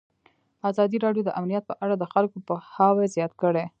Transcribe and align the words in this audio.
ازادي 0.69 0.97
راډیو 1.05 1.23
د 1.25 1.29
امنیت 1.39 1.63
په 1.67 1.75
اړه 1.83 1.95
د 1.97 2.03
خلکو 2.13 2.37
پوهاوی 2.47 3.05
زیات 3.15 3.33
کړی. 3.41 3.65